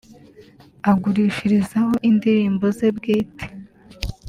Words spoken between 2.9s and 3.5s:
bwite